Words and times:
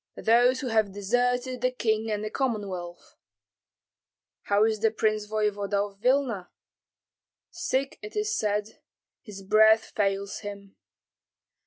"Those 0.17 0.61
who 0.61 0.69
have 0.69 0.93
deserted 0.93 1.61
the 1.61 1.69
king 1.69 2.09
and 2.09 2.23
the 2.23 2.31
Commonwealth." 2.31 3.17
"How 4.45 4.63
is 4.65 4.79
the 4.79 4.89
prince 4.89 5.25
voevoda 5.27 5.77
of 5.91 5.99
Vilna?" 5.99 6.49
"Sick, 7.51 7.99
it 8.01 8.15
is 8.15 8.35
said; 8.35 8.81
his 9.21 9.43
breath 9.43 9.91
fails 9.95 10.39
him." 10.39 10.75